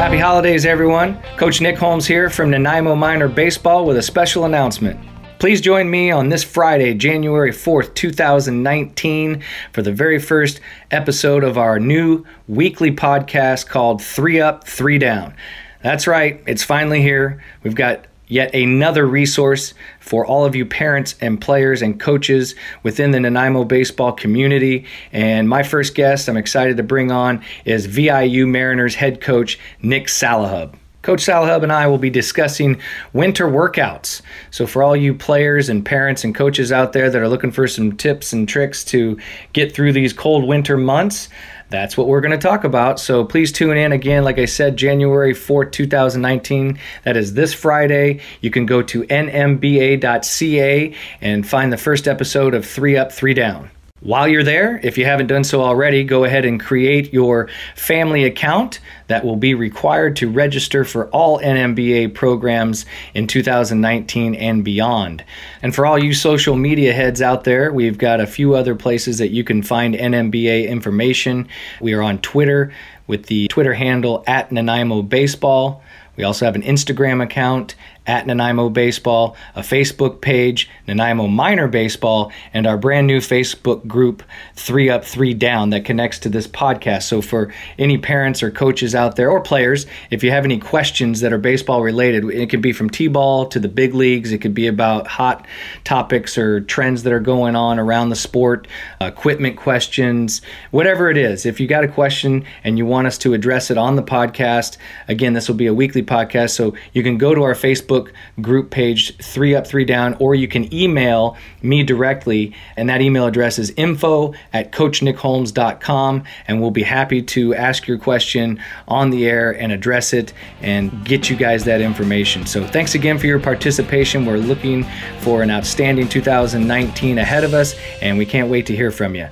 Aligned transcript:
Happy 0.00 0.16
holidays, 0.16 0.64
everyone. 0.64 1.20
Coach 1.36 1.60
Nick 1.60 1.76
Holmes 1.76 2.06
here 2.06 2.30
from 2.30 2.48
Nanaimo 2.48 2.94
Minor 2.94 3.28
Baseball 3.28 3.84
with 3.84 3.98
a 3.98 4.02
special 4.02 4.46
announcement. 4.46 4.98
Please 5.38 5.60
join 5.60 5.90
me 5.90 6.10
on 6.10 6.30
this 6.30 6.42
Friday, 6.42 6.94
January 6.94 7.50
4th, 7.50 7.92
2019, 7.92 9.42
for 9.72 9.82
the 9.82 9.92
very 9.92 10.18
first 10.18 10.62
episode 10.90 11.44
of 11.44 11.58
our 11.58 11.78
new 11.78 12.24
weekly 12.48 12.90
podcast 12.90 13.66
called 13.66 14.02
Three 14.02 14.40
Up, 14.40 14.66
Three 14.66 14.96
Down. 14.96 15.34
That's 15.82 16.06
right, 16.06 16.42
it's 16.46 16.64
finally 16.64 17.02
here. 17.02 17.42
We've 17.62 17.74
got 17.74 18.06
yet 18.30 18.54
another 18.54 19.06
resource 19.06 19.74
for 19.98 20.24
all 20.24 20.44
of 20.44 20.54
you 20.54 20.64
parents 20.64 21.14
and 21.20 21.40
players 21.40 21.82
and 21.82 22.00
coaches 22.00 22.54
within 22.82 23.10
the 23.10 23.20
Nanaimo 23.20 23.64
baseball 23.64 24.12
community. 24.12 24.86
And 25.12 25.48
my 25.48 25.62
first 25.62 25.94
guest 25.94 26.28
I'm 26.28 26.36
excited 26.36 26.78
to 26.78 26.82
bring 26.82 27.10
on 27.10 27.44
is 27.64 27.86
VIU 27.86 28.46
Mariners 28.46 28.94
head 28.94 29.20
coach 29.20 29.58
Nick 29.82 30.06
Salahub. 30.06 30.74
Coach 31.02 31.24
Salahub 31.24 31.62
and 31.62 31.72
I 31.72 31.86
will 31.86 31.98
be 31.98 32.10
discussing 32.10 32.80
winter 33.12 33.46
workouts. 33.46 34.20
So, 34.50 34.66
for 34.66 34.82
all 34.82 34.94
you 34.94 35.14
players 35.14 35.68
and 35.68 35.84
parents 35.84 36.24
and 36.24 36.34
coaches 36.34 36.72
out 36.72 36.92
there 36.92 37.08
that 37.10 37.20
are 37.20 37.28
looking 37.28 37.52
for 37.52 37.66
some 37.66 37.96
tips 37.96 38.32
and 38.32 38.48
tricks 38.48 38.84
to 38.86 39.18
get 39.52 39.74
through 39.74 39.92
these 39.92 40.12
cold 40.12 40.46
winter 40.46 40.76
months, 40.76 41.28
that's 41.70 41.96
what 41.96 42.08
we're 42.08 42.20
going 42.20 42.38
to 42.38 42.48
talk 42.48 42.64
about. 42.64 43.00
So 43.00 43.24
please 43.24 43.52
tune 43.52 43.76
in 43.76 43.92
again. 43.92 44.24
Like 44.24 44.38
I 44.38 44.44
said, 44.44 44.76
January 44.76 45.32
4th, 45.32 45.72
2019. 45.72 46.78
That 47.04 47.16
is 47.16 47.34
this 47.34 47.54
Friday. 47.54 48.20
You 48.40 48.50
can 48.50 48.66
go 48.66 48.82
to 48.82 49.04
nmba.ca 49.04 50.94
and 51.20 51.48
find 51.48 51.72
the 51.72 51.76
first 51.78 52.08
episode 52.08 52.54
of 52.54 52.66
Three 52.66 52.96
Up, 52.96 53.12
Three 53.12 53.34
Down. 53.34 53.70
While 54.02 54.28
you're 54.28 54.42
there, 54.42 54.80
if 54.82 54.96
you 54.96 55.04
haven't 55.04 55.26
done 55.26 55.44
so 55.44 55.60
already, 55.60 56.04
go 56.04 56.24
ahead 56.24 56.46
and 56.46 56.58
create 56.58 57.12
your 57.12 57.50
family 57.76 58.24
account 58.24 58.80
that 59.08 59.26
will 59.26 59.36
be 59.36 59.52
required 59.52 60.16
to 60.16 60.30
register 60.30 60.86
for 60.86 61.08
all 61.08 61.38
NMBA 61.38 62.14
programs 62.14 62.86
in 63.12 63.26
2019 63.26 64.34
and 64.36 64.64
beyond. 64.64 65.22
And 65.60 65.74
for 65.74 65.84
all 65.84 65.98
you 65.98 66.14
social 66.14 66.56
media 66.56 66.94
heads 66.94 67.20
out 67.20 67.44
there, 67.44 67.74
we've 67.74 67.98
got 67.98 68.20
a 68.20 68.26
few 68.26 68.54
other 68.54 68.74
places 68.74 69.18
that 69.18 69.32
you 69.32 69.44
can 69.44 69.62
find 69.62 69.94
NMBA 69.94 70.66
information. 70.66 71.46
We 71.82 71.92
are 71.92 72.00
on 72.00 72.20
Twitter 72.20 72.72
with 73.06 73.26
the 73.26 73.48
Twitter 73.48 73.74
handle 73.74 74.24
at 74.26 74.50
Nanaimo 74.50 75.02
Baseball. 75.02 75.82
We 76.16 76.24
also 76.24 76.46
have 76.46 76.54
an 76.54 76.62
Instagram 76.62 77.22
account 77.22 77.74
at 78.06 78.26
Nanaimo 78.26 78.70
Baseball, 78.70 79.36
a 79.54 79.60
Facebook 79.60 80.20
page, 80.20 80.68
Nanaimo 80.86 81.26
Minor 81.26 81.68
Baseball, 81.68 82.32
and 82.54 82.66
our 82.66 82.78
brand 82.78 83.06
new 83.06 83.20
Facebook 83.20 83.86
group, 83.86 84.22
Three 84.56 84.88
Up, 84.88 85.04
Three 85.04 85.34
Down, 85.34 85.70
that 85.70 85.84
connects 85.84 86.18
to 86.20 86.28
this 86.28 86.48
podcast. 86.48 87.02
So, 87.02 87.20
for 87.20 87.52
any 87.78 87.98
parents 87.98 88.42
or 88.42 88.50
coaches 88.50 88.94
out 88.94 89.16
there 89.16 89.30
or 89.30 89.40
players, 89.40 89.86
if 90.10 90.24
you 90.24 90.30
have 90.30 90.44
any 90.44 90.58
questions 90.58 91.20
that 91.20 91.32
are 91.32 91.38
baseball 91.38 91.82
related, 91.82 92.24
it 92.30 92.48
could 92.48 92.62
be 92.62 92.72
from 92.72 92.88
T 92.88 93.06
ball 93.06 93.46
to 93.46 93.60
the 93.60 93.68
big 93.68 93.94
leagues, 93.94 94.32
it 94.32 94.38
could 94.38 94.54
be 94.54 94.66
about 94.66 95.06
hot 95.06 95.46
topics 95.84 96.38
or 96.38 96.60
trends 96.62 97.02
that 97.02 97.12
are 97.12 97.20
going 97.20 97.54
on 97.54 97.78
around 97.78 98.08
the 98.08 98.16
sport, 98.16 98.66
equipment 99.00 99.56
questions, 99.56 100.40
whatever 100.70 101.10
it 101.10 101.18
is. 101.18 101.44
If 101.44 101.60
you 101.60 101.66
got 101.66 101.84
a 101.84 101.88
question 101.88 102.44
and 102.64 102.78
you 102.78 102.86
want 102.86 103.06
us 103.06 103.18
to 103.18 103.34
address 103.34 103.70
it 103.70 103.76
on 103.76 103.96
the 103.96 104.02
podcast, 104.02 104.78
again, 105.06 105.34
this 105.34 105.48
will 105.48 105.56
be 105.56 105.66
a 105.66 105.74
weekly 105.74 106.02
podcast. 106.02 106.50
So, 106.50 106.74
you 106.92 107.02
can 107.02 107.18
go 107.18 107.34
to 107.34 107.42
our 107.42 107.54
Facebook 107.54 107.89
Facebook 107.90 108.12
group 108.40 108.70
page, 108.70 109.16
Three 109.18 109.54
Up, 109.54 109.66
Three 109.66 109.84
Down, 109.84 110.14
or 110.14 110.34
you 110.34 110.48
can 110.48 110.72
email 110.72 111.36
me 111.62 111.82
directly. 111.82 112.54
And 112.76 112.88
that 112.88 113.00
email 113.00 113.26
address 113.26 113.58
is 113.58 113.72
info 113.76 114.34
at 114.52 114.72
coachnickholmes.com. 114.72 116.24
And 116.48 116.60
we'll 116.60 116.70
be 116.70 116.82
happy 116.82 117.22
to 117.22 117.54
ask 117.54 117.86
your 117.86 117.98
question 117.98 118.60
on 118.88 119.10
the 119.10 119.26
air 119.26 119.50
and 119.50 119.72
address 119.72 120.12
it 120.12 120.32
and 120.62 121.04
get 121.04 121.28
you 121.28 121.36
guys 121.36 121.64
that 121.64 121.80
information. 121.80 122.46
So 122.46 122.66
thanks 122.66 122.94
again 122.94 123.18
for 123.18 123.26
your 123.26 123.40
participation. 123.40 124.24
We're 124.24 124.38
looking 124.38 124.84
for 125.20 125.42
an 125.42 125.50
outstanding 125.50 126.08
2019 126.08 127.18
ahead 127.18 127.44
of 127.44 127.54
us, 127.54 127.74
and 128.00 128.16
we 128.18 128.26
can't 128.26 128.50
wait 128.50 128.66
to 128.66 128.76
hear 128.76 128.90
from 128.90 129.14
you. 129.14 129.28